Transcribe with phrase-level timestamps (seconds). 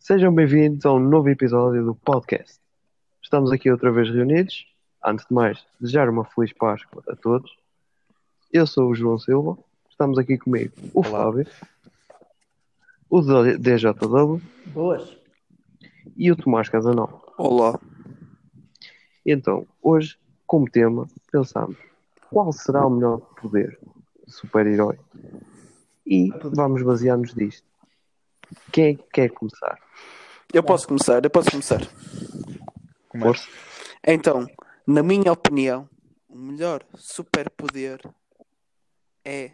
[0.00, 2.58] Sejam bem-vindos a um novo episódio do podcast.
[3.22, 4.66] Estamos aqui outra vez reunidos.
[5.04, 7.54] Antes de mais, desejar uma feliz Páscoa a todos.
[8.50, 9.58] Eu sou o João Silva.
[9.90, 11.10] Estamos aqui comigo o Olá.
[11.10, 11.46] Fábio,
[13.10, 15.18] o DJW Boas.
[16.16, 17.20] e o Tomás Casanova.
[17.36, 17.78] Olá.
[19.24, 21.76] Então, hoje, como tema, pensamos
[22.30, 23.78] qual será o melhor poder
[24.26, 24.98] de super-herói?
[26.06, 27.69] E vamos basear-nos disto.
[28.72, 29.78] Quem é que quer começar?
[30.52, 31.80] Eu posso começar, eu posso começar.
[33.18, 33.48] Força.
[34.06, 34.46] Então,
[34.86, 35.88] na minha opinião,
[36.28, 38.00] o melhor superpoder
[39.24, 39.52] é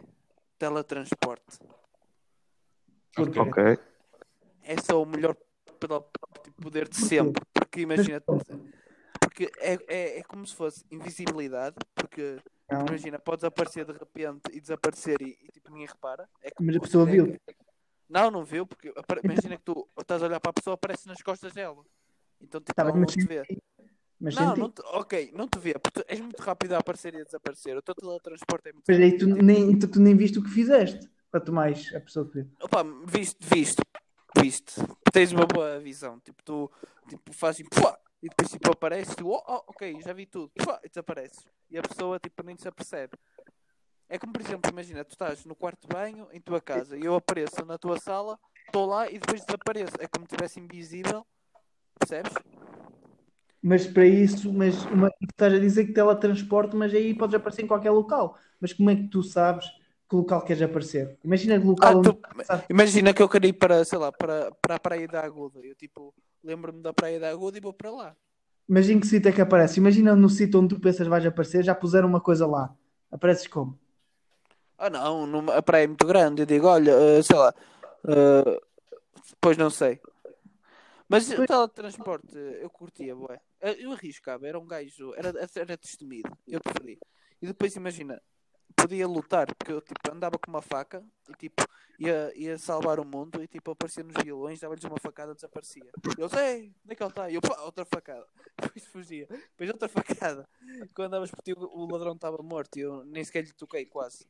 [0.57, 1.59] teletransporte.
[3.15, 3.39] Porquê?
[3.39, 3.79] Ok.
[4.63, 5.35] É só o melhor
[6.61, 7.41] poder de sempre.
[7.53, 8.21] Porque imagina.
[9.19, 11.75] Porque é, é, é como se fosse invisibilidade.
[11.95, 12.37] Porque
[12.71, 16.27] Não, imagina, podes aparecer de repente e desaparecer e, e, tipo ninguém repara.
[16.41, 17.35] É que mas a pessoa viu.
[18.09, 18.93] É- Não, não viu, porque
[19.23, 21.83] imagina que tu estás a olhar para a pessoa aparece nas costas dela.
[22.41, 23.43] Então tipo, Tá bem, ela não mas te vê.
[24.19, 24.59] Mas Não, senti.
[24.59, 27.77] não te- ok, não te vê, porque és muito rápido a aparecer e a desaparecer.
[27.77, 29.35] O teu teletransporte é muito Mas aí rápido.
[29.35, 31.07] tu nem, tu, tu nem viste o que fizeste.
[31.29, 32.47] Para tu mais a pessoa que vê.
[32.61, 33.81] Opa, viste, viste,
[34.39, 34.73] viste.
[35.11, 36.19] Tens uma boa visão.
[36.21, 36.71] Tipo, tu
[37.07, 40.49] tipo, fazes assim, pua, e depois tipo, aparece, tu, oh, oh, ok, já vi tudo,
[40.57, 41.45] pua, e desapareces.
[41.69, 43.13] E a pessoa tipo, nem se apercebe.
[44.09, 47.03] É como, por exemplo, imagina, tu estás no quarto de banho em tua casa e
[47.03, 49.93] eu apareço na tua sala, estou lá e depois desapareço.
[49.99, 51.25] É como se estivesse invisível,
[51.99, 52.33] percebes?
[53.61, 57.63] Mas para isso, mas uma, tu estás a dizer que teletransporte, mas aí podes aparecer
[57.63, 58.37] em qualquer local.
[58.61, 59.65] Mas como é que tu sabes
[60.09, 61.17] que local queres aparecer?
[61.23, 62.19] Imagina que local Ah, tu-
[62.69, 65.59] Imagina que eu queria ir para, sei lá, para, para a Praia da Aguda.
[65.59, 66.13] Eu tipo,
[66.43, 68.15] lembro-me da Praia da Aguda e vou para lá.
[68.67, 69.79] Mas em que sítio é que aparece?
[69.79, 72.73] Imagina no sítio onde tu pensas vais aparecer, já puseram uma coisa lá.
[73.11, 73.77] Apareces como?
[74.77, 76.41] Ah não, numa, a praia é muito grande.
[76.41, 77.53] Eu digo, olha, eh, sei lá,
[78.07, 78.61] eh,
[79.41, 79.99] pois não sei.
[81.09, 83.13] Mas o teletransporte eu curtia.
[83.61, 86.99] Eh, Eu arriscava, era um gajo, era, era destemido, eu preferi.
[87.41, 88.21] E depois imagina,
[88.75, 91.63] podia lutar, porque eu tipo, andava com uma faca e tipo,
[91.97, 95.83] ia, ia salvar o mundo e tipo, aparecia nos violões, dava-lhes uma facada, desaparecia.
[96.17, 97.29] E eles, ei, onde é que ele está?
[97.29, 98.25] E eu, pá, outra facada.
[98.59, 99.27] Depois fugia.
[99.27, 100.47] Depois outra facada.
[100.93, 103.85] Quando andavas por ti, o o ladrão estava morto e eu nem sequer lhe toquei
[103.85, 104.25] quase.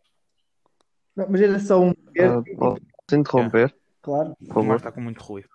[1.17, 1.89] Não, mas era só um.
[1.89, 2.79] Ah, posso
[3.19, 4.35] interromper, Claro.
[4.39, 4.53] por O?
[4.53, 5.49] Tomás está com muito ruído.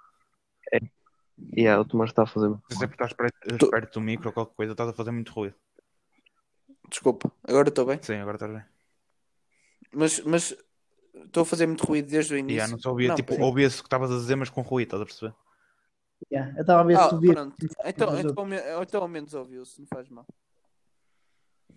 [1.57, 2.55] Yeah, o Tomás está a fazer.
[2.71, 5.57] Se sempre estás perto, perto do micro ou qualquer coisa, estás a fazer muito ruído.
[6.89, 7.99] Desculpa, agora estou bem.
[8.03, 8.63] Sim, agora estás bem.
[9.95, 10.57] Mas, mas
[11.15, 12.61] estou a fazer muito ruído desde o início.
[12.67, 14.89] já não se ouvia, Não, tipo, ouvia-se o que estavas a dizer, mas com ruído,
[14.89, 15.35] estás a perceber?
[16.31, 16.53] Yeah.
[16.57, 17.35] Eu estava a ver Ah, se tu vias.
[17.35, 17.57] pronto.
[17.85, 18.47] Então, então,
[18.83, 20.27] então ao menos ouviu-se, não faz mal.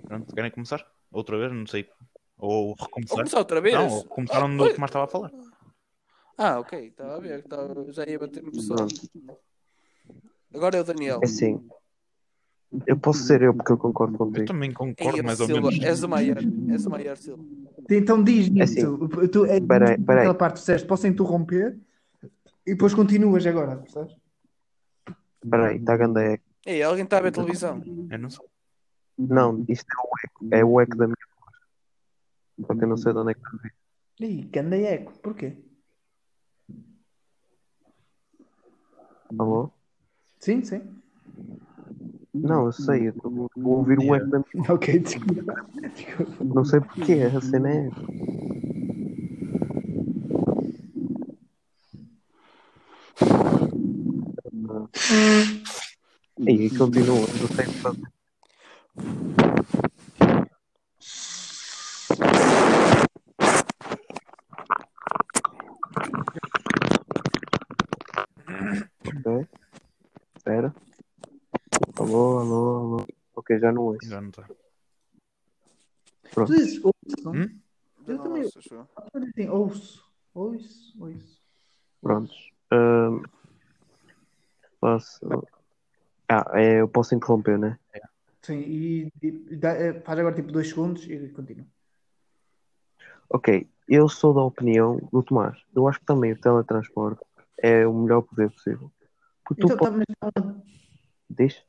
[0.03, 0.85] Pronto, querem começar?
[1.12, 1.52] Outra vez?
[1.52, 1.90] Não sei.
[2.38, 3.16] Ou Ou recomeçar?
[3.18, 3.73] começar outra vez?
[3.75, 5.31] Não, ou começar onde Ah, o Tomás estava a falar.
[6.38, 8.88] Ah, ok, estava a ver, estava- já ia bater no pessoal.
[10.53, 11.22] Agora é o Daniel.
[11.23, 11.66] É assim.
[12.85, 14.46] Eu posso ser eu porque eu concordo Eu contigo.
[14.46, 15.85] também Ei, concordo, mais ou Silva, menos.
[15.85, 16.38] és o maior,
[16.69, 17.44] és o maior, Silva.
[17.90, 18.85] Então diz É assim.
[18.85, 19.28] nisso.
[19.31, 20.19] Tu, é, Peraí, peraí.
[20.19, 21.79] Aquela parte que disseste, posso interromper
[22.66, 24.17] e depois continuas agora, percebes?
[25.44, 26.44] Espera aí, está grande eco.
[26.66, 27.81] Ei, alguém está a ver televisão?
[28.09, 28.46] Eu não sei.
[29.17, 30.47] Não, isto é o eco.
[30.56, 31.16] É o eco da minha
[32.57, 32.67] voz.
[32.67, 33.73] Porque eu não sei de onde é que está a vir.
[34.19, 35.13] Ih, ganda eco.
[35.19, 35.57] Porquê?
[39.38, 39.71] Alô?
[40.39, 40.81] Sim, sim.
[42.33, 43.07] Não, eu sei.
[43.07, 45.66] Eu estou a ouvir o eco da minha Ok, desculpa.
[45.93, 46.43] Desculpa.
[46.43, 47.13] Não sei porquê.
[47.13, 47.89] A cena é.
[56.39, 57.16] E aí continua.
[57.19, 58.16] Não sei o que fazer.
[69.07, 69.47] Ok.
[70.35, 70.73] Espera.
[71.97, 73.05] Alô, alô,
[73.59, 74.07] já não ouço.
[74.07, 74.47] Já não está.
[76.33, 77.29] Tu dizes ouço?
[77.29, 77.59] Hum?
[78.07, 78.43] Eu também-.
[78.43, 78.49] Eu
[79.21, 80.05] digo assim, ouço.
[80.33, 81.41] Ouço, ouço.
[82.01, 82.51] Prontos.
[82.71, 83.23] Ahm,
[84.79, 85.19] posso.
[86.28, 87.79] Ah, é, eu posso interromper, né?
[88.41, 91.66] Sim, e, e dá- eh, faz agora tipo dois segundos e continua.
[93.29, 95.59] Ok, eu sou da opinião do Tomás.
[95.75, 97.23] Eu acho que também o teletransporte
[97.58, 98.91] é o melhor poder possível.
[99.43, 99.91] Porque tu Então, tá,
[100.34, 100.63] podes.
[101.29, 101.63] Diz?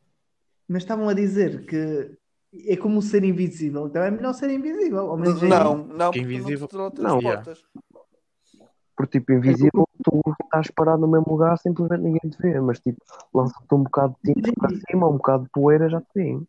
[0.69, 2.17] Mas estavam a dizer que
[2.69, 3.87] é como ser invisível.
[3.87, 5.11] Então é melhor ser invisível.
[5.11, 6.69] Ao menos aí- Não, não, Que porque invisível.
[6.99, 7.65] não te.
[8.97, 12.59] Porque, tipo, invisível, tu estás parado no mesmo lugar, simplesmente ninguém te vê.
[12.61, 12.99] Mas, tipo,
[13.35, 16.47] lança-te um bocado de tinta para cima, um bocado de poeira, já te vêem.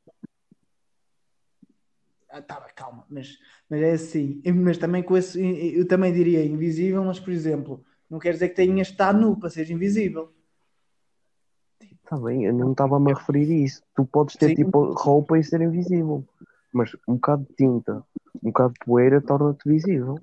[2.29, 3.37] Ah, tá, calma, mas,
[3.69, 4.41] mas é assim.
[4.55, 5.41] Mas também com esse,
[5.75, 9.37] eu também diria invisível, mas por exemplo, não quer dizer que tenhas de estar nu
[9.37, 10.33] para seres invisível.
[12.07, 13.81] Está bem, eu não estava-me a referir a isso.
[13.93, 14.55] Tu podes ter Sim.
[14.55, 16.23] tipo roupa e ser invisível.
[16.71, 18.01] Mas um bocado de tinta,
[18.41, 20.17] um bocado de poeira torna-te visível.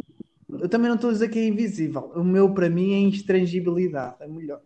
[0.49, 2.11] Eu também não estou a dizer que é invisível.
[2.15, 4.17] O meu, para mim, é intrangibilidade.
[4.21, 4.63] É melhor.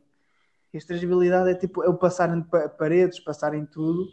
[0.72, 4.06] Intrangibilidade é tipo eu passar em pa- paredes, passar em tudo.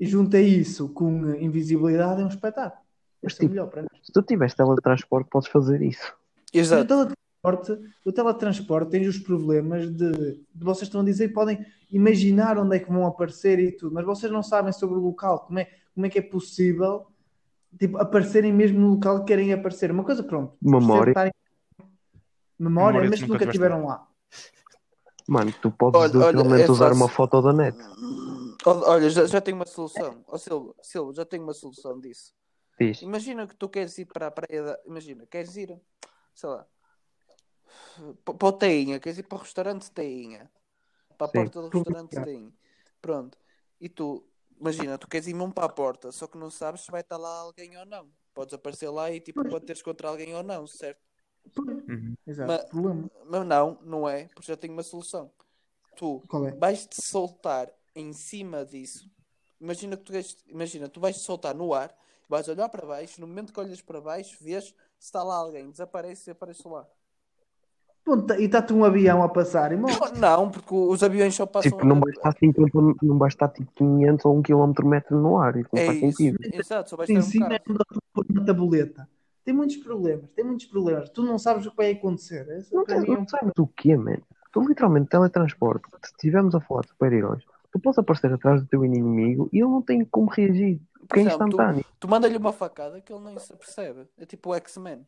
[0.00, 2.80] E junto a isso com invisibilidade é um espetáculo.
[3.22, 3.88] É o tipo, melhor para mim.
[4.02, 6.14] Se tu tiveres teletransporte, podes fazer isso.
[6.52, 7.12] Exato.
[7.42, 12.76] Teletransporte, o teletransporte tem os problemas de, de vocês estão a dizer podem imaginar onde
[12.76, 15.68] é que vão aparecer e tudo, mas vocês não sabem sobre o local, como é,
[15.94, 17.06] como é que é possível
[17.78, 19.90] tipo, aparecerem mesmo no local que querem aparecer.
[19.90, 20.56] Uma coisa, pronto.
[20.62, 21.10] Memória.
[21.10, 21.32] estarem-
[22.58, 24.06] Memória, Memória mas nunca nunca estiveram lá.
[25.28, 27.02] Mano, tu podes Olha, olha, literalmente é usar fácil.
[27.02, 27.76] uma foto da net.
[28.64, 30.22] Olha, olha, já, já tenho uma solução.
[30.28, 32.32] Ó Silva, Silva, já tenho uma solução disso.
[32.78, 33.02] Diz.
[33.02, 34.78] Imagina que tu queres ir para a praia da...
[34.86, 35.76] Imagina, queres ir,
[36.34, 36.64] sei lá,
[38.24, 40.50] para o Teinha, queres ir para o restaurante Teinha.
[41.16, 41.38] Para a Sim.
[41.38, 42.52] porta do restaurante Teinha.
[43.00, 43.38] Pronto.
[43.80, 44.24] E tu,
[44.58, 47.16] imagina, tu queres ir mesmo para a porta, só que não sabes se vai estar
[47.16, 48.08] lá alguém ou não.
[48.34, 51.00] Podes aparecer lá e tipo bateres contra alguém ou não, certo?
[51.88, 52.14] Uhum.
[52.26, 52.76] Exato.
[52.76, 53.12] Mas-.
[53.24, 55.30] Mas não, não é, porque já tenho uma solução.
[55.96, 56.52] Tu é?
[56.56, 59.10] vais-te soltar em cima disso.
[59.60, 61.96] Imagina que tu vais, imagina, tu vais te soltar no ar,
[62.28, 65.70] vais olhar para baixo, no momento que olhas para baixo, vês se está lá alguém,
[65.70, 66.88] desaparece e aparece lá.
[68.04, 69.94] Ponto, e está-te um avião a passar e morre.
[70.18, 71.70] Não, porque os aviões só passam.
[71.70, 72.70] Tipo, não vai estar 50,
[73.02, 75.56] não vai estar tipo 500 ou 1 km metro no ar.
[75.56, 76.38] Isso não É faz isso, sentido.
[76.52, 77.60] exato, só vais em ter um é
[78.32, 79.08] na tabuleta.
[79.44, 81.10] Tem muitos problemas, tem muitos problemas.
[81.10, 82.48] Tu não sabes o que vai acontecer.
[82.50, 84.22] Esse, Não, tens- é não sabes o que mano.
[84.52, 85.88] Tu literalmente teletransporte.
[86.04, 89.68] Se estivermos a falar de super-heróis, tu podes aparecer atrás do teu inimigo e ele
[89.68, 90.80] não tem como reagir.
[91.08, 91.84] Porque é instantâneo.
[91.98, 94.06] Tu manda-lhe uma facada que ele nem se percebe.
[94.18, 95.04] É tipo o X-Men.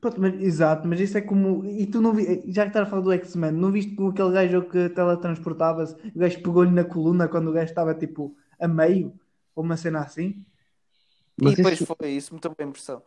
[0.00, 1.64] Pronto, mas- exato, mas isso é como.
[1.64, 2.42] E tu não vi...
[2.52, 6.18] Já que estás a falar do X-Men, não viste com aquele gajo que teletransportava-se, o
[6.18, 9.12] gajo pegou-lhe na coluna quando o gajo estava tipo a meio,
[9.54, 10.44] ou uma cena assim?
[11.40, 13.02] Mas e depois isso- foi isso, me também impressão.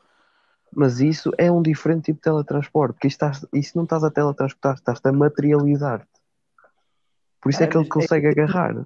[0.71, 2.93] Mas isso é um diferente tipo de teletransporte.
[2.93, 6.07] Porque isto, estás, isso não estás a teletransportar, estás a materializar-te.
[7.41, 8.85] Por isso é, É, que ele mas é- consegue agarrar.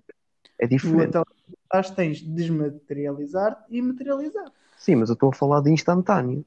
[0.60, 1.12] É Tu diferente.
[1.12, 4.52] teletransportares tens de desmaterializar e materializar.
[4.78, 6.46] Sim, mas eu estou a falar de instantâneo.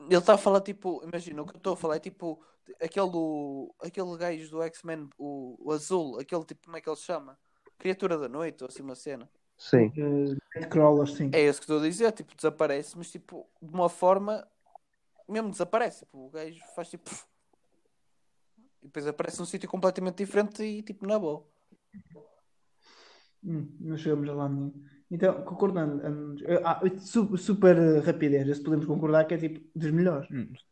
[0.00, 2.42] Ele está a falar tipo, imagina, o que eu estou a falar é tipo
[2.80, 6.96] aquele, do- aquele gajo do X-Men, o, o azul, aquele tipo, como é que ele
[6.96, 7.38] se chama?
[7.78, 9.30] Criatura da noite, ou assim uma cena.
[9.58, 9.92] Sim.
[9.98, 11.30] Uh, crawlers, sim.
[11.32, 14.46] É isso que estou a dizer, tipo, desaparece, mas tipo, de uma forma,
[15.28, 17.10] mesmo desaparece, tipo, o gajo faz tipo.
[18.82, 21.46] E depois aparece num sítio completamente diferente e tipo, na boa.
[23.44, 24.72] Hum, não chegamos a lá nenhum.
[25.12, 30.26] Então, concordando, hum, ah, su- super rapidez, se podemos concordar que é tipo dos melhores.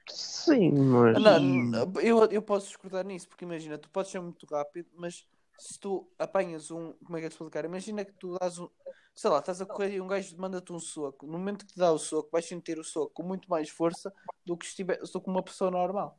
[0.09, 1.23] Sim, mas.
[1.23, 5.29] Não, não, eu, eu posso discordar nisso, porque imagina, tu podes ser muito rápido, mas
[5.59, 6.95] se tu apanhas um.
[7.05, 7.67] Como é que é de explicar?
[7.67, 8.67] Imagina que tu dás um.
[9.15, 11.27] Sei lá, estás a correr e um gajo manda-te um soco.
[11.27, 14.11] No momento que te dá o soco, vais sentir o soco com muito mais força
[14.47, 16.19] do que se estiver, do que uma pessoa normal.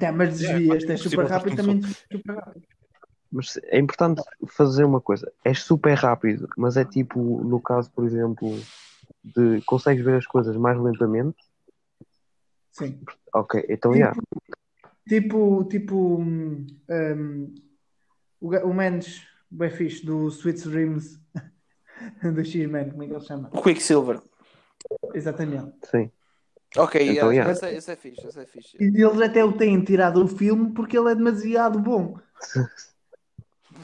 [0.00, 1.80] Tá, mas desvias, é és super rápido, um também
[2.10, 2.66] super rápido.
[3.32, 5.32] Mas é importante fazer uma coisa.
[5.42, 8.60] É super rápido, mas é tipo, no caso, por exemplo,
[9.24, 11.38] de consegues ver as coisas mais lentamente.
[12.70, 13.00] Sim.
[13.34, 14.12] Ok, então já.
[15.08, 17.54] Tipo, tipo hum, hum,
[18.38, 21.18] o, Mendes, bem fixe, do Sweet Dreams
[22.22, 23.50] do X-Men, como é que ele se chama?
[23.50, 24.20] Quicksilver.
[25.14, 25.72] Exatamente.
[25.90, 26.10] Sim.
[26.76, 27.52] Ok, Então, yeah, yeah.
[27.52, 28.76] esse, é, esse é fixe, esse é fixe.
[28.78, 32.18] E eles até o têm tirado o filme porque ele é demasiado bom.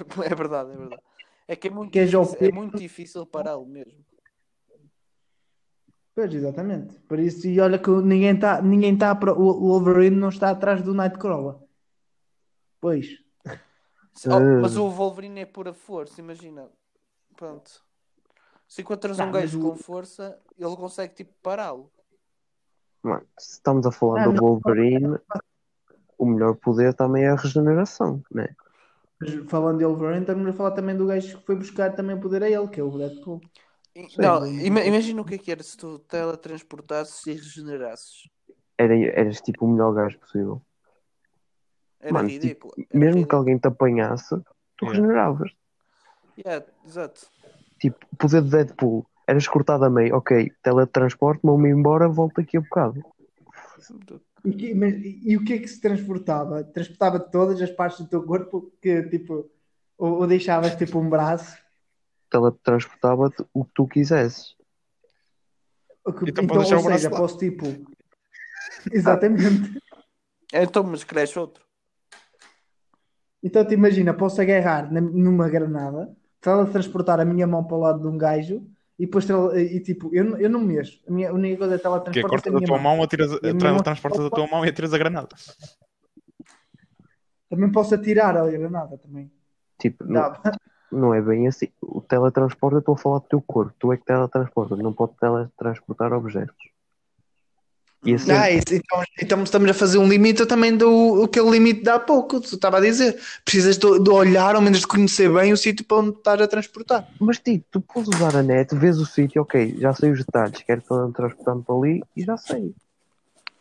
[0.24, 1.02] É verdade, é verdade.
[1.46, 4.04] É que é muito, Que é difícil, é muito difícil pará-lo mesmo.
[6.14, 6.98] Pois, exatamente.
[7.00, 10.82] Por isso, e olha que ninguém está, ninguém tá, pro- o Wolverine não está atrás
[10.82, 11.56] do Nightcrawler.
[12.80, 13.06] Pois.
[14.26, 16.68] Oh, mas o Wolverine é pura força, imagina.
[17.36, 17.84] Pronto.
[18.66, 21.90] Se encontras Não, um gajo com força, ele consegue tipo pará-lo.
[23.02, 24.42] Mano, se estamos a falar Ah, do não.
[24.42, 25.18] Wolverine,
[26.18, 28.54] o melhor poder também é a regeneração, né?
[29.20, 32.20] Mas falando de Wolverine, estamos a falar também do gajo que foi buscar também o
[32.20, 33.40] poder a ele, que é o Deadpool.
[34.16, 38.28] Não, ima- imagina o que é que era se tu teletransportasses e regenerasses.
[38.76, 40.62] Era, eras tipo o melhor gajo possível.
[41.98, 42.72] Era Mano, ridículo.
[42.78, 43.38] Era Mesmo que ridículo.
[43.38, 44.36] alguém te apanhasse,
[44.76, 45.00] tu Yeah.
[45.00, 45.50] regeneravas.
[46.38, 47.26] Yeah, exato.
[47.80, 52.56] Tipo, o poder de Deadpool, eras cortado a meio, ok, teletransporte, vou-me embora, volto aqui
[52.56, 53.02] a bocado.
[54.44, 56.62] E, que- mas- e- e o que é que se transportava?
[56.64, 59.50] Transportava todas as partes do teu corpo que tipo,
[59.96, 61.56] ou, ou deixavas tipo um braço?
[62.30, 64.54] Teletransportava-te o que tu quisesses.
[66.04, 67.16] Que- Então então, ou o braço seja, lá.
[67.18, 67.66] posso tipo.
[68.92, 69.78] Exatamente.
[70.52, 71.62] Então, mas cresce outro.
[73.42, 78.06] Então te imagina, posso agarrar numa granada, teletransportar a minha mão para o lado de
[78.08, 78.66] um gajo
[78.98, 81.00] e depois e tipo, eu, não- eu não mexo.
[81.08, 82.96] A minha a única coisa é Que é, teletransportar corta a da minha tua mão.
[82.96, 85.28] mão, atiras, E a minha mão- transportas a tua mão e atiras a granada.
[87.48, 89.30] Também posso atirar a granada também.
[89.80, 90.32] Tipo, não,
[90.90, 91.68] não é bem assim.
[91.80, 93.72] O teletransporte, eu estou a falar do teu corpo.
[93.78, 96.56] Tu é que teletransportas, não pode teletransportar objetos.
[98.04, 101.82] E assim, Ah, isso, então, então estamos a fazer um limite também do aquele limite
[101.82, 103.20] de há pouco, tu estava a dizer.
[103.44, 106.46] Precisas de, de olhar, ao menos de conhecer bem o sítio para onde estás a
[106.46, 107.08] transportar.
[107.20, 110.62] mas tipo, tu podes usar a net, vês o sítio, ok, já sei os detalhes,
[110.62, 112.72] quero teletransportar-me para ali e já sei.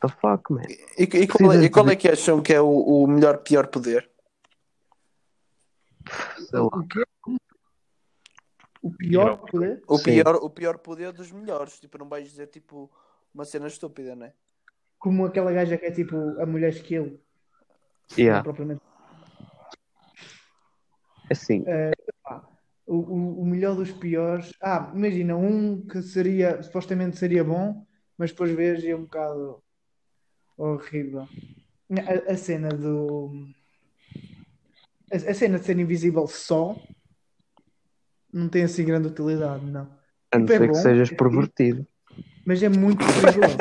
[0.01, 0.62] The fuck, man.
[0.98, 3.65] E, e qual, é, e qual é que acham que é o, o melhor, pior
[3.67, 4.08] poder?
[6.38, 6.70] Sei lá.
[8.82, 9.82] O pior poder?
[9.88, 10.03] O Sim.
[10.03, 11.79] pior, o pior poder dos melhores.
[11.79, 12.89] Tipo, não vais dizer tipo
[13.34, 14.34] uma cena estúpida, né?
[15.00, 16.74] Como aquela gaja que é tipo a mulher.
[16.89, 17.17] Não
[18.17, 18.81] Yeah, propriamente.
[21.29, 21.65] assim,
[22.86, 24.53] O, o, o melhor dos piores.
[24.62, 27.86] Ah, imagina, um que seria, supostamente seria bom,
[28.17, 29.62] mas depois vês e é um bocado
[30.57, 31.27] horrível.
[31.91, 33.48] A, a cena do.
[35.12, 36.75] A, a cena de ser invisível só
[38.31, 39.89] não tem assim grande utilidade, não.
[40.31, 41.88] a não tipo, é ser que bom, sejas é pervertido.
[42.47, 43.57] Mas é muito perigoso.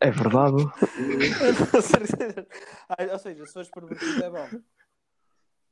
[0.00, 0.56] É verdade.
[3.12, 4.48] Ou seja, se fores pervertido é bom.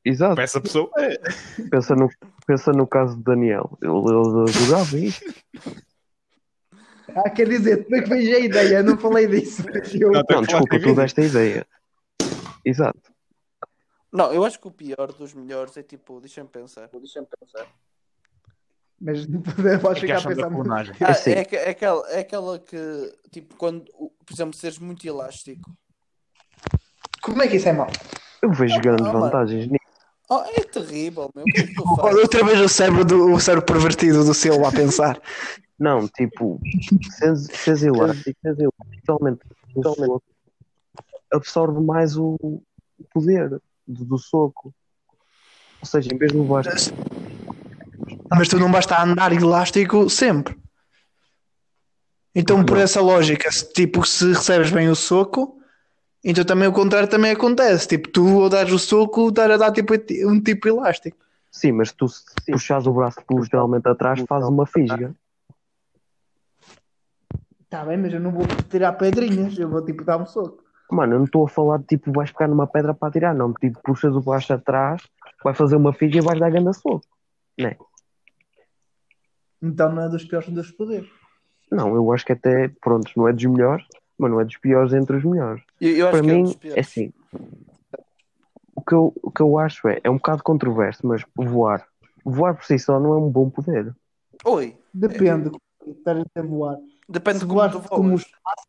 [0.05, 0.35] Exato.
[0.35, 1.17] Para essa pessoa, é.
[1.69, 2.09] Pensa no,
[2.45, 3.77] pensa no caso de Daniel.
[3.81, 5.33] Ele, ele jogava isto.
[7.15, 8.77] ah, quer dizer, como é que vejo a ideia?
[8.79, 9.61] Eu não falei disso.
[9.93, 11.67] Eu- Não, Não, desculpa, tu deste a ideia.
[12.65, 12.99] Exato.
[14.11, 16.89] Não, eu acho que o pior dos melhores é tipo, deixa-me pensar.
[16.91, 17.67] Deixa-me pensar.
[19.03, 20.71] Mas não podemos É chegar a pensar muito.
[20.71, 21.31] Ah, Assim.
[21.31, 25.69] é, aque- é aquela, é aquela que, tipo, quando, por exemplo, seres muito elástico.
[27.21, 27.87] Como é que isso é mau?
[28.41, 29.25] Eu vejo grandes Ah, mano.
[29.25, 29.83] vantagens nisso.
[30.29, 31.45] Oh, é terrível, meu.
[31.45, 31.51] É
[32.01, 32.21] fazes?
[32.21, 35.21] Outra vez o cérebro, do, o cérebro pervertido do Silva a pensar.
[35.77, 36.61] Não, tipo,
[37.19, 39.41] sens elástico, sens elástico, totalmente,
[39.73, 40.23] totalmente
[41.31, 42.37] absorve mais o
[42.99, 43.49] o poder
[43.87, 44.73] do, do soco.
[45.81, 46.63] Ou seja, em vez de levar
[48.35, 50.57] Mas tu não basta andar elástico sempre.
[52.35, 55.59] Então, por essa lógica, se, tipo, se recebes bem o soco,
[56.23, 57.87] então também o contrário também acontece.
[57.87, 59.93] Tipo, tu ao dares o soco, dar a dar tipo,
[60.27, 61.17] um tipo elástico.
[61.51, 65.13] Sim, mas tu se puxares o braço literalmente atrás, fazes uma fisga.
[67.61, 70.63] Está bem, mas eu não vou tirar pedrinhas, eu vou tipo dar um soco.
[70.91, 73.53] Mano, eu não estou a falar de tipo, vais pegar numa pedra para atirar, não.
[73.53, 75.01] Tipo, puxas o braço atrás,
[75.43, 77.01] vai fazer uma fisga e vais dar grande soco.
[79.63, 81.09] Então não é dos piores dos poderes.
[81.71, 83.85] Não, eu acho que até, pronto, não é dos melhores,
[84.17, 85.63] mas não é dos piores entre os melhores.
[85.79, 86.87] Eu, eu acho Para que é um mim, é piores.
[86.87, 87.13] assim.
[88.75, 91.87] O que, eu, o que eu acho é, é um bocado controverso, mas voar.
[92.25, 93.95] Voar por si só não é um bom poder.
[94.45, 95.57] Oi, Depende de
[95.91, 96.77] estás a voar.
[97.07, 98.67] depende Se de como voar tu como os pássaros.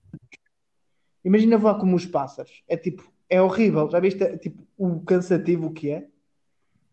[1.24, 2.62] Imagina voar como os pássaros.
[2.68, 3.90] É tipo, é horrível.
[3.90, 6.08] Já viste é, tipo, o cansativo que é?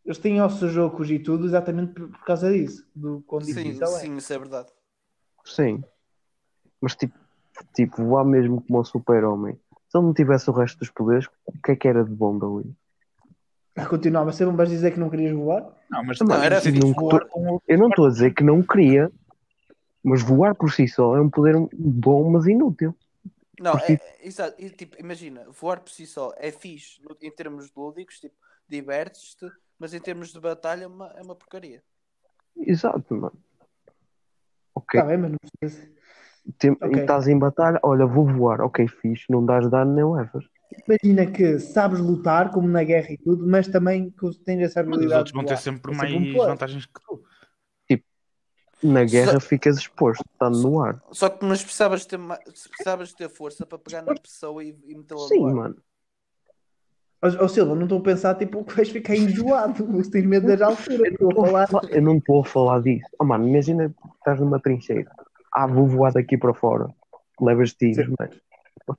[0.06, 2.86] Eles têm ossos ocos e tudo exatamente por, por causa disso.
[2.96, 3.86] Do quão Sim, é.
[3.86, 4.70] sim, isso é verdade.
[5.46, 5.84] Sim.
[6.80, 7.18] Mas tipo,
[7.76, 9.60] tipo voar mesmo como um super-homem.
[9.90, 12.38] Se ele não tivesse o resto dos poderes, o que é que era de bom
[12.38, 12.74] dali?
[13.76, 15.78] Ah, Continuava a ser, vais dizer que não querias voar?
[15.90, 18.44] Não, mas Não, era assim, não- voar com o- Eu não estou a dizer que
[18.44, 19.12] não queria,
[20.04, 22.96] mas voar por si só é um poder bom, mas inútil.
[23.60, 24.56] Não, é, é, exato.
[24.60, 28.36] E, tipo, imagina, voar por si só é fixe em termos lúdicos, tipo,
[28.68, 29.46] divertes-te,
[29.82, 31.82] mas em termos de batalha é uma, é uma porcaria.
[32.56, 33.34] Exato, mano.
[34.76, 35.92] Ok, Está bem, mas não precisa.
[36.60, 36.98] tem- ok.
[36.98, 40.46] estás em batalha, olha, vou voar, ok, fixe, não dás dano nem levas.
[40.88, 45.00] Imagina que sabes lutar, como na guerra e tudo, mas também que tens essa Mas
[45.00, 45.18] os habilidade.
[45.18, 47.24] outros vão ter sempre É mais sempre um vantagens que tu.
[48.84, 51.04] Na guerra ficas exposto, estando no ar.
[51.12, 52.20] Só que mas precisavas ter,
[52.68, 55.54] precisavas ter força para pegar na pessoa e, e metê-la Sim, no ar.
[55.54, 55.76] mano.
[57.24, 60.48] Ó ó, Silva, não estou a pensar tipo que vais ficar enjoado, se tens medo
[60.48, 61.12] das alturas.
[61.12, 61.70] Estou a falar.
[61.90, 63.08] Eu não estou a falar disso.
[63.20, 65.12] Oh, mano, imagina que estás numa trincheira.
[65.54, 66.88] Ah, vou voar daqui para fora.
[67.40, 68.30] Levas tiros, mas.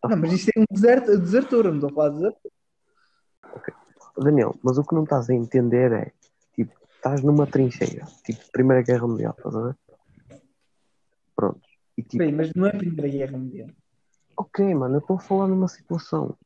[0.09, 2.53] Não, mas isto é um deserto, desertura, não estou a falar de deserto.
[4.17, 6.13] Daniel, mas o que não estás a entender é,
[6.55, 9.77] tipo, estás numa trincheira, tipo, Primeira Guerra Mundial, estás a ver?
[11.35, 11.61] Pronto.
[11.97, 13.69] E tipo, Bem, mas não é a Primeira Guerra Mundial.
[14.37, 16.37] ok, mano, eu estou a falar numa situação.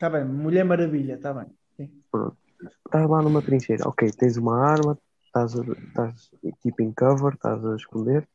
[0.00, 1.44] Está bem, Mulher Maravilha, está bem.
[1.76, 2.02] Sim.
[2.86, 6.30] Estás lá numa trincheira, ok, tens uma arma, estás, estás
[6.62, 8.26] tipo em cover, estás a esconder,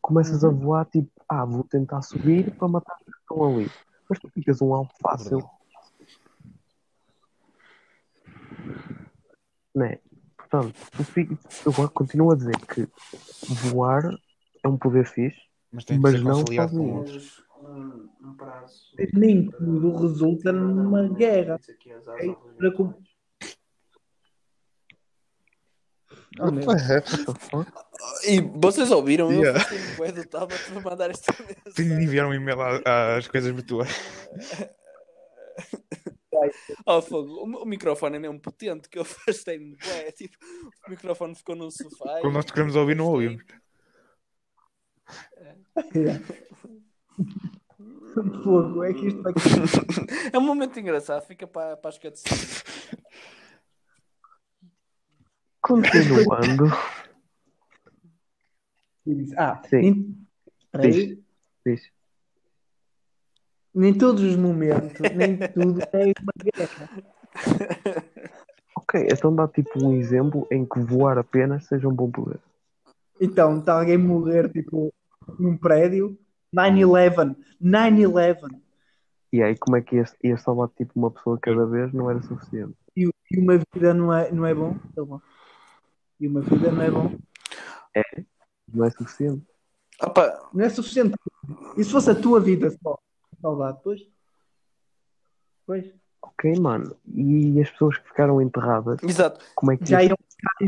[0.00, 3.70] começas a voar, tipo, ah, vou tentar subir para matar os que estão ali.
[4.08, 5.46] Mas tu ficas um alvo fácil,
[9.74, 10.00] não é?
[10.38, 10.74] Portanto,
[11.66, 12.88] eu agora continuo a dizer que
[13.68, 14.08] voar
[14.62, 15.38] é um poder fixe,
[15.70, 17.43] Mas Mas não conciliado com outros.
[18.64, 18.94] Prazo.
[19.14, 21.60] Nem tudo resulta numa guerra.
[22.18, 22.94] É para com-
[26.40, 26.66] Oh, meu.
[26.66, 26.84] What
[27.26, 27.72] the fuck?
[28.26, 29.30] E vocês ouviram?
[29.30, 29.64] Yeah.
[30.00, 32.02] Eu do tablet para mandar esta Tenho de mensagem.
[32.04, 33.90] enviar um e-mail às coisas virtuais.
[36.84, 37.32] Oh, fogo.
[37.32, 39.76] O, o microfone é mesmo potente que eu afastei-me.
[39.76, 40.10] bué.
[40.10, 40.36] Tipo,
[40.86, 42.18] o microfone ficou num sofá.
[42.20, 43.40] Quando nós queremos ouvir, não ouvimos.
[48.42, 49.32] Fogo, é que isto vai.
[50.32, 52.62] É um momento engraçado, fica para, para as cutscenes.
[55.60, 56.66] Continuando,
[59.36, 60.16] Ah, Sim.
[60.80, 61.90] diz.
[63.74, 66.90] nem todos os momentos, nem tudo é uma guerra.
[68.76, 72.38] Ok, então dá tipo um exemplo em que voar apenas seja um bom poder.
[73.20, 74.92] Então, está alguém morrer tipo
[75.38, 76.18] num prédio,
[76.54, 78.60] 9-11, 9-11,
[79.32, 82.74] E aí como é que ia, salvar tipo uma pessoa cada vez não era suficiente.
[82.96, 84.76] e, e uma vida não é, não é bom?
[84.94, 85.20] Tá bom.
[86.20, 87.16] E uma vida não é bom?
[88.72, 89.44] Não é suficiente.
[90.02, 91.14] Opa, Não é suficiente.
[91.76, 92.98] E se fosse a tua vida só?
[93.40, 94.00] Salvar depois?
[95.66, 95.92] Pois.
[96.22, 96.96] Ok, mano.
[97.06, 99.44] E as pessoas que ficaram enterradas, exato.
[99.54, 100.16] como é que Já ia- iam,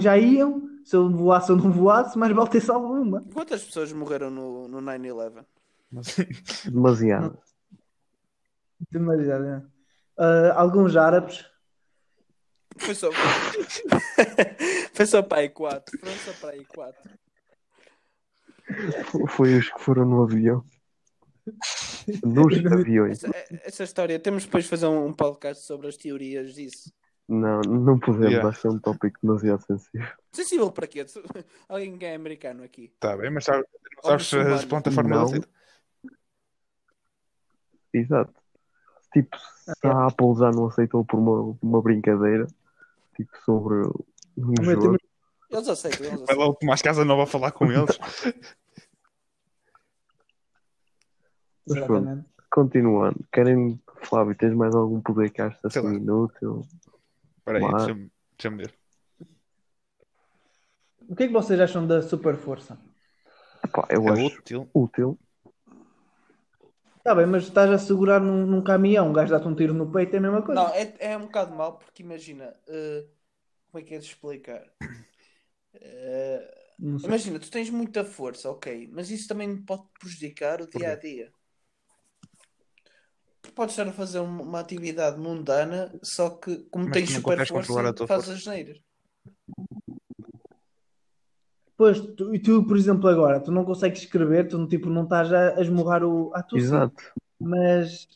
[0.01, 0.71] já iam.
[0.85, 3.23] Se eu voasse ou não voasse, mas vale ter salvo uma.
[3.35, 5.45] Quantas pessoas morreram no, no 9-11?
[6.65, 7.39] demasiado?
[8.91, 9.63] Demasiado, é.
[10.19, 11.45] Ah, alguns árabes.
[12.79, 13.11] Foi só.
[14.93, 15.99] Foi só para aí 4.
[15.99, 17.11] Foram só para aí 4.
[19.29, 20.65] Foi os que foram no avião.
[22.25, 23.23] Nos aviões.
[23.25, 26.93] Essa, essa história, temos depois de fazer um, podcast sobre as teorias disso.
[27.29, 28.49] Não, não podemos, Yeah.
[28.49, 30.09] vai ser um tópico demasiado sensível.
[30.33, 31.05] Sensível para quê?
[31.69, 32.93] Alguém que é americano aqui.
[33.01, 33.67] Tá bem, mas sabes,
[34.03, 35.41] sabes as plataformas Não.
[37.99, 38.35] Exato.
[39.13, 42.47] Tipo, se a Apple já não aceitou por uma, uma brincadeira,
[43.17, 43.77] tipo, sobre
[44.37, 44.97] um Meu, jogo.
[45.51, 46.39] Eles aceitam, eles Vai aceitam.
[46.39, 47.99] lá o Tomás Casa Nova a falar com eles.
[51.67, 52.25] Mas pronto.
[52.51, 56.67] Continuando, querem, Flávio, tens mais algum poder que achas assim inútil?
[57.39, 58.75] Espera aí, Mas- deixa-me deixa-me ver.
[61.09, 62.79] O que é que vocês acham da super força?
[63.65, 64.71] Epá, eu É acho útil.
[64.75, 65.19] útil.
[67.07, 69.91] Está bem, mas estás a segurar num, num caminhão, um gajo dá-te um tiro no
[69.95, 70.65] peito, é a mesma coisa.
[70.65, 72.55] Não, é, é um bocado mau porque imagina.
[72.69, 73.07] eh,
[73.71, 74.65] como é que é de explicar?
[76.99, 77.09] Sei.
[77.09, 81.33] imagina, tu tens muita força, ok, mas isso também pode prejudicar o dia a dia.
[83.43, 87.39] Tu podes estar a fazer um- uma atividade mundana, só que como Mas tens super
[87.47, 88.79] força, fazes as neiras.
[91.77, 95.33] Pois, tu, e tu, por exemplo, agora, tu não consegues escrever, tu tipo, não estás
[95.33, 96.33] a, a esmurrar o.
[96.35, 96.95] Ah, tu sim, Exato.
[97.39, 98.09] mas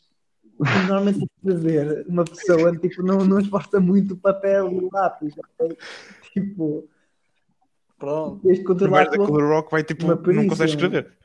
[0.59, 5.35] normalmente escrever uma pessoa tipo, não, não esforça muito o papel e o lápis?
[6.33, 6.87] Tipo,
[8.01, 8.49] Pronto.
[8.49, 10.73] O controlar a Rock vai tipo, uma não consegue é?
[10.73, 11.17] escrever.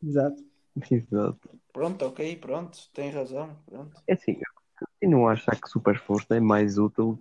[0.00, 0.44] Exato.
[0.88, 1.50] Exato.
[1.72, 3.56] Pronto, ok, pronto, tem razão.
[3.66, 4.00] Pronto.
[4.06, 7.18] É assim, eu continuo a achar que super força é mais útil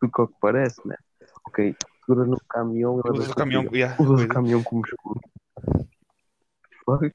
[0.00, 0.96] do que o que parece, né?
[1.54, 3.62] Ok, seguras no caminhão e Usas o caminhão.
[3.72, 4.24] yeah, coisa.
[4.24, 5.20] o caminhão como escudo.
[6.84, 7.12] Fuck.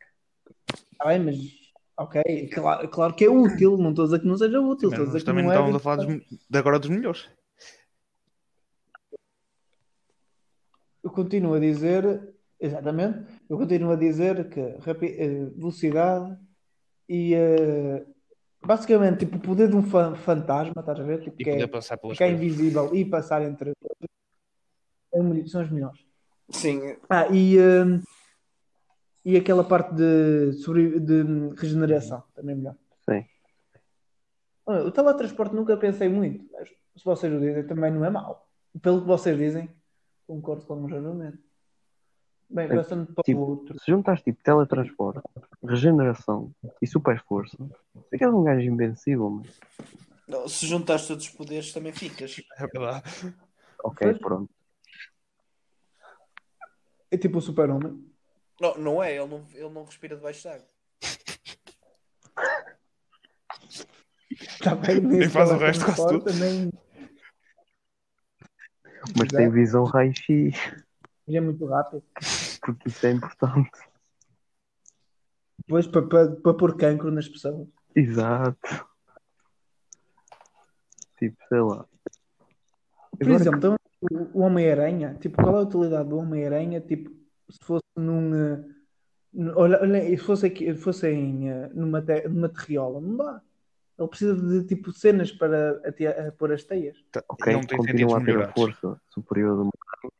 [0.93, 1.35] Está bem, mas.
[1.97, 5.03] Ok, claro, claro que é útil, não estou a dizer que não seja útil, estou
[5.03, 5.69] a Mas dizer que também não não é.
[5.69, 7.29] estamos a falar dos, de agora dos melhores.
[11.03, 16.37] Eu continuo a dizer, exatamente, eu continuo a dizer que rapi- eh, velocidade
[17.09, 18.05] e eh,
[18.65, 21.21] basicamente tipo o poder de um fa- fantasma, estás a ver?
[21.21, 24.08] Tipo, E que é, poder passar pelas que é invisível e passar entre é
[25.47, 25.99] são os melhores.
[26.49, 28.01] Sim, Ah, e, eh,
[29.25, 31.23] e aquela parte de, sobre, de
[31.57, 32.75] regeneração também é melhor.
[33.07, 33.25] Sim.
[34.65, 38.47] Olha, O teletransporte nunca pensei muito, mas se vocês o dizem também não é mau.
[38.81, 39.69] Pelo que vocês dizem,
[40.27, 41.39] concordo com o argumento.
[42.49, 43.79] Bem, É, passando para o tipo, outro.
[43.79, 45.21] Se juntas tipo teletransporte,
[45.63, 47.57] regeneração e super força,
[48.09, 49.45] ficas um gajo invencível, mano.
[50.27, 52.41] Não, se juntares todos os poderes também ficas.
[52.57, 53.03] É verdade.
[53.83, 54.19] Ok, Pois.
[54.19, 54.49] pronto.
[57.11, 58.05] É tipo o super-homem.
[58.59, 60.67] Não, não é, ele não, ele não respira debaixo de água.
[64.61, 66.71] Tá bem, Nem faz o resto quase teletransporta, nem...
[69.17, 70.53] Mas tem visão raio-x,
[71.25, 72.03] mas é muito rápido.
[72.61, 73.71] porque isso é importante.
[75.67, 77.67] Pois, para, para, para pôr cancro nas pessoas.
[77.95, 78.87] Exato.
[81.17, 81.85] Tipo, sei lá.
[83.11, 87.09] Por Agora exemplo, então, o Homem-Aranha, tipo, qual é a utilidade do Homem-Aranha, tipo,
[87.49, 88.33] se fosse num.
[88.35, 88.63] eh,
[89.55, 93.41] Olha, olha, se fosse, aqui, fosse em, eh, numa, te- numa terriola, não dá.
[93.97, 95.81] Ele precisa de tipo cenas para
[96.27, 96.97] a pôr as teias.
[97.11, 98.53] Tá- Ok, não tem continua a ter a melhorados.
[98.55, 100.13] força superior do mundo,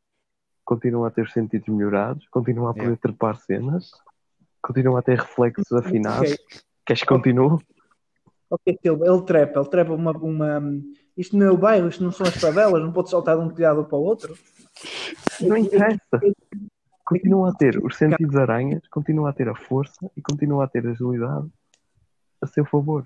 [0.63, 3.01] continua a ter os sentidos melhorados, continua a poder Yeah.
[3.01, 3.89] trepar cenas,
[4.61, 6.33] continua a ter reflexos afinados.
[6.33, 6.37] Ok,
[6.85, 7.57] Queres que continue?
[8.49, 10.61] ok, ele, ele trepa, ele trepa uma, uma.
[11.19, 13.49] Isto não é o bairro, isto não são as favelas, não pode saltar de um
[13.49, 14.37] telhado para o outro.
[15.41, 15.99] Não interessa.
[17.05, 20.87] Continua a ter os sentidos aranhas, continua a ter a força e continua a ter
[20.87, 21.49] a agilidade
[22.41, 23.05] a seu favor.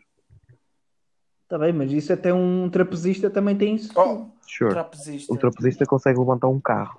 [1.44, 3.92] Está bem, mas isso até um trapezista também tem isso.
[4.00, 4.70] Oh, Sure.
[4.72, 5.34] trapezista.
[5.34, 6.98] Um trapezista consegue levantar um carro.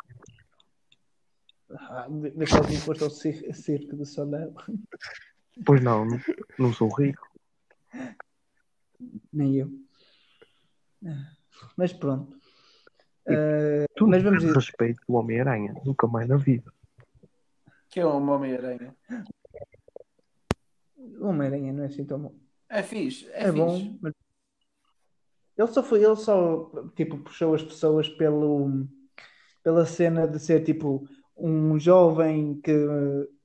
[1.71, 4.53] Ah, de- Deixa eu imposto ao cir- circo de Soleil.
[5.65, 6.19] Pois não, não,
[6.59, 7.25] não sou rico.
[9.33, 9.71] Nem eu.
[11.77, 12.37] Mas pronto.
[13.27, 16.73] Eh, Tu Mas vamos dizer- respeito do Homem-Aranha, nunca mais na vida.
[17.89, 18.95] Que é um Homem-Aranha.
[21.21, 22.35] o Homem-Aranha não é assim tão bom.
[22.69, 23.27] É fixe.
[23.31, 23.59] É, É, fixe.
[23.59, 24.13] bom, mas
[25.57, 28.87] ele só foi, ele só tipo puxou as pessoas pelo
[29.63, 32.73] pela cena de ser tipo um jovem que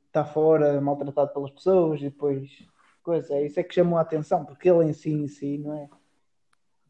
[0.08, 2.50] está fora, maltratado pelas pessoas e depois
[3.04, 5.74] coisa, é isso é que chamou a atenção, porque ele em si em si não
[5.74, 5.90] é,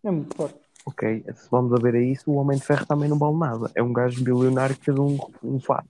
[0.04, 0.60] é muito forte.
[0.86, 3.72] Ok, se vamos a ver a isso, o Homem de Ferro também não vale nada.
[3.76, 5.90] É um gajo bilionário que fez um, um fato.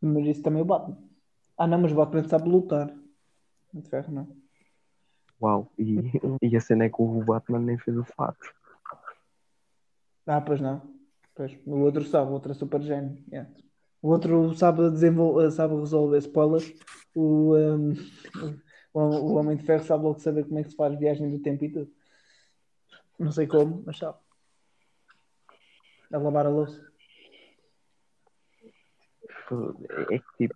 [0.00, 0.98] Mas isso também é o Batman.
[1.56, 2.92] Ah não, mas o Batman sabe lutar.
[3.72, 4.28] Muito ferro, não.
[5.40, 5.98] Uau, e,
[6.42, 8.54] e a cena é que o Batman nem fez o fato.
[10.26, 10.82] Ah, pois não.
[11.34, 13.22] Pois, o outro sabe, o outro é super gênio.
[13.30, 13.50] yeah.
[14.00, 15.50] O outro sabe, desenvol...
[15.50, 16.72] sabe resolver spoilers.
[17.14, 17.94] O, um,
[19.00, 21.64] o, Homem de Ferro sabe logo saber como é que se faz viagem do tempo
[21.64, 21.90] e tudo.
[23.18, 24.18] Não sei como, mas sabe.
[26.12, 26.80] A lavar a louça.
[30.10, 30.54] É que tipo.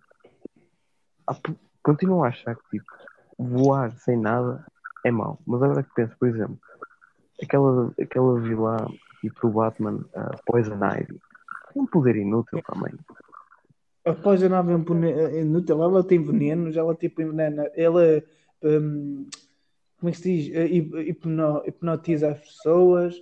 [1.43, 2.91] p- Continuo a achar que tipo,
[3.37, 4.65] voar sem nada
[5.03, 5.39] é mau.
[5.45, 6.59] Mas agora que penso, por exemplo,
[7.41, 8.77] aquela, aquela vilã
[9.21, 11.21] tipo do Batman, a Poison Ivy,
[11.75, 12.93] é um poder inútil também.
[14.09, 17.69] Após a nave inútil, ela tem venenos, ela tipo envenena.
[17.75, 18.23] Ela.
[18.63, 19.27] hum,
[19.99, 20.55] como é que se diz?
[20.55, 23.15] Eh, hip- hipno- hipnotiza as pessoas.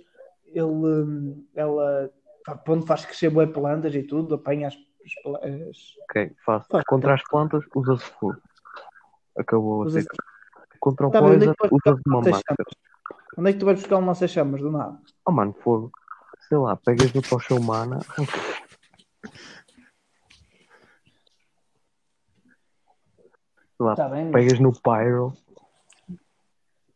[0.46, 2.10] Ele, hum, ela
[2.46, 6.68] fa- quando faz crescer boas plantas e tudo, apanha as, as Ok, fácil.
[6.70, 6.84] Faz.
[6.86, 8.36] Contra as plantas, usa-se fogo.
[9.36, 10.16] Acabou a Usa-se- ser.
[10.80, 11.32] Contra o Tá é vais
[11.72, 12.64] usa-se uma máscara.
[13.36, 14.98] Onde é que tu vais buscar um lança-chamas do nada?
[15.26, 15.90] Oh mano, fogo.
[16.48, 17.98] Sei lá, pegas no tocha humana.
[23.80, 25.32] Lá, Está bem, mas pegas no Pyro.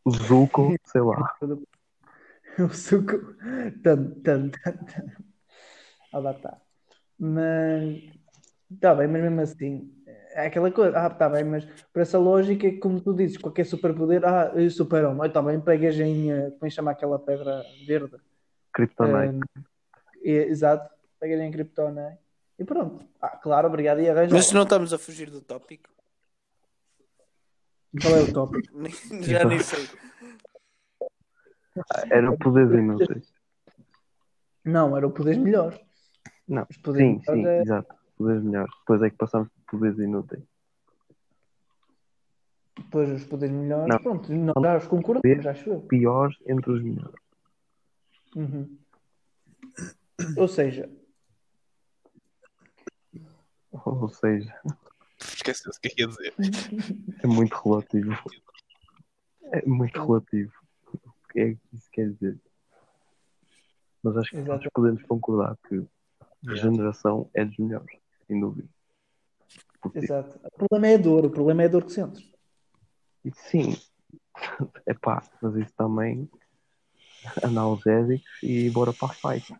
[0.04, 1.36] O Zuko, sei lá.
[2.58, 3.18] o suco.
[3.82, 5.12] Tan, tan, tan, tan.
[6.12, 6.58] Ah, lá está.
[7.18, 8.02] Mas.
[8.70, 9.92] Está bem, mas mesmo assim.
[10.34, 10.98] É aquela coisa.
[10.98, 14.24] Ah, está bem, mas por essa lógica, como tu dizes, qualquer superpoder.
[14.24, 15.30] Ah, eu super-homem.
[15.30, 16.28] Também pegas em.
[16.52, 18.16] Como é que chama aquela pedra verde?
[18.72, 19.46] Kryptonite.
[20.24, 20.90] É, exato.
[21.20, 22.18] Pegas em Kryptonite.
[22.58, 23.04] E pronto.
[23.20, 24.00] Ah, claro, obrigado.
[24.00, 24.34] E arranja.
[24.34, 25.90] Mas não estamos a fugir do tópico.
[28.00, 28.68] Qual é o tópico?
[28.76, 29.88] Nem- Já nem sei.
[32.10, 33.32] Era poderes inúteis.
[34.64, 35.78] Não, era o poderes melhor.
[36.46, 37.94] Não, Os poderes sim, sim, melhores é- exato.
[38.16, 38.74] Poderes melhores.
[38.80, 40.42] Depois é que passamos por poderes inúteis.
[42.76, 43.88] Depois os poderes melhores.
[43.88, 43.98] Não.
[44.02, 45.80] Pronto, não, já os concordamos, acho eu.
[45.82, 47.20] Piores entre os melhores.
[48.36, 48.78] Uhum.
[50.36, 50.90] Ou seja,
[53.72, 54.54] Ou seja,
[55.34, 56.34] Esquece-se o que é que ia dizer.
[57.22, 58.16] é muito relativo.
[59.52, 60.52] É muito relativo.
[60.92, 62.38] O que é que isso quer dizer?
[64.02, 64.58] Mas acho que Exato.
[64.58, 65.84] todos podemos concordar que
[66.44, 68.68] regeneração é dos melhores, sem dúvida.
[69.80, 70.40] Porque, exato.
[70.44, 72.32] O problema é a dor, o problema é a dor que sentes.
[73.34, 73.76] sim,
[74.86, 76.28] é pá, mas isso também
[77.42, 79.54] analgésicos e bora para a fight.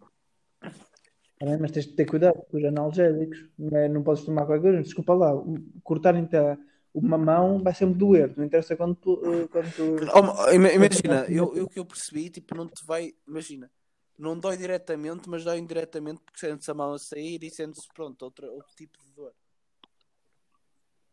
[1.45, 1.59] Tá?
[1.59, 3.49] Mas tens de ter cuidado com os analgésicos.
[3.59, 4.83] Não, é- não podes tomar qualquer coisa.
[4.83, 5.33] Desculpa lá,
[5.83, 6.57] cortarem-te a-
[6.95, 8.33] uma mão vai sempre doer.
[8.37, 9.21] Não interessa quando tu.
[9.25, 9.97] eh, Quando tu...
[10.15, 13.13] Oh, ima- imagina, eu, eu que eu percebi, tipo, não te vai.
[13.27, 13.71] Imagina,
[14.19, 18.23] não dói diretamente, mas dói indiretamente porque sentes a mão a sair e sentes, pronto,
[18.23, 19.33] outro, outro tipo de dor.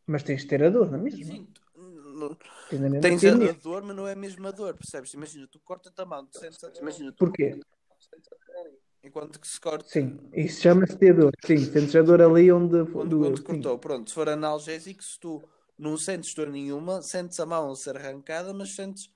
[0.06, 1.24] Mas tens de ter a dor, não é mesmo?
[1.24, 2.36] Sim, tu- não-
[2.70, 5.14] Tens, a tens a, a dor, mas não é a mesma dor, percebes?
[5.14, 7.60] Imagina, tu cortas a mão, tu sentes, imagina, tu Porquê?
[9.04, 9.90] Enquanto que se corte.
[9.90, 11.32] Sim, isso chama-se ter dor.
[11.46, 13.44] Sim, sentes a dor ali onde, Onde, onde sim.
[13.44, 13.80] cortou.
[13.80, 15.42] Pronto, se for analgésico, se tu
[15.78, 19.10] não sentes dor nenhuma, sentes a mão a ser arrancada, mas sentes.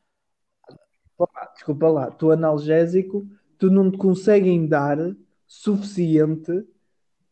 [1.53, 3.25] Desculpa lá, tu analgésico,
[3.57, 4.97] tu não te conseguem dar
[5.45, 6.65] suficiente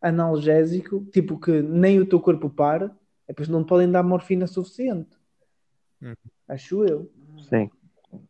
[0.01, 2.95] analgésico, tipo que nem o teu corpo para,
[3.27, 5.17] é pois não te podem dar morfina suficiente.
[6.01, 6.15] Hum.
[6.47, 7.11] Acho eu.
[7.49, 7.69] Sim.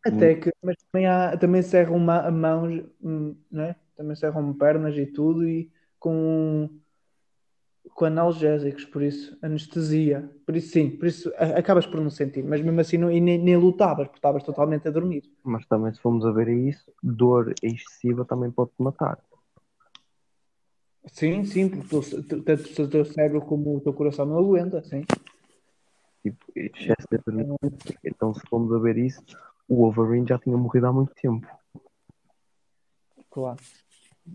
[0.04, 3.76] Até que, mas também, há, também serram ma- mãos, hum, não é?
[3.96, 6.68] Também serram pernas e tudo e com,
[7.94, 10.30] com analgésicos, por isso, anestesia.
[10.46, 13.20] Por isso, sim, por isso a- acabas por não sentir, mas mesmo assim não, e
[13.20, 15.22] nem, nem lutavas, porque estavas totalmente a dormir.
[15.44, 19.18] Mas também, se formos a ver isso, dor excessiva também pode-te matar.
[21.06, 25.04] Sim, sim, porque tanto o teu cérebro como o teu coração não aguenta, sim.
[26.22, 27.58] Tipo, excesso de adrenalina.
[28.04, 29.20] Então, se formos a ver isso,
[29.68, 31.44] o Wolverine já tinha morrido há muito tempo.
[33.32, 33.58] Claro.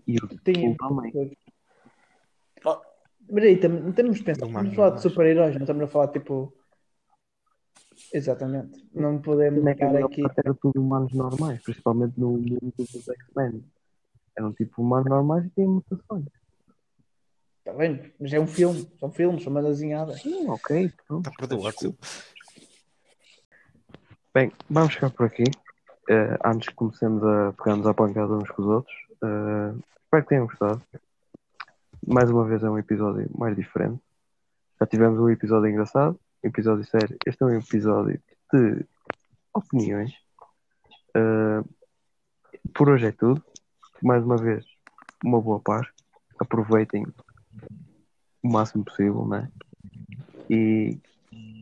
[0.06, 1.38] E o Tem- também.
[2.66, 2.82] Oh,
[3.30, 5.88] Mas aí tam- temos de pensar, Humanos estamos a falar de super-heróis, não estamos a
[5.88, 6.54] falar tipo.
[8.14, 8.88] Exatamente.
[8.94, 10.22] Não podemos estar Naquela aqui.
[10.24, 13.64] época era tudo humanos normais, principalmente no mundo dos X-Men.
[14.38, 16.26] Eram tipo humanos normais e têm mutações.
[17.60, 20.14] Está Tá bem, mas é um filme, são filmes, são uma desenhada.
[20.18, 20.92] Sim, ok.
[21.08, 21.30] Pronto.
[21.30, 21.98] Está perdoado.
[24.34, 25.44] Bem, vamos ficar por aqui.
[26.10, 28.96] Eh, antes que comecemos a pegarmos à pancada uns com os outros.
[29.24, 30.82] Eh, espero que tenham gostado.
[32.08, 34.00] Mais uma vez é um episódio mais diferente.
[34.80, 37.18] Já tivemos um episódio engraçado, um episódio sério.
[37.26, 38.22] Este é um episódio
[38.54, 38.86] de
[39.54, 40.14] opiniões.
[41.16, 41.62] Eh,
[42.74, 43.44] por hoje é tudo.
[44.02, 44.64] Mais uma vez,
[45.24, 45.88] uma boa paz.
[46.40, 47.06] Aproveitem
[48.44, 49.52] o máximo possível, né?
[50.50, 51.00] E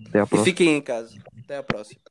[0.07, 0.43] até à E próxima.
[0.43, 1.17] fiquem em casa.
[1.43, 2.01] Até à próxima.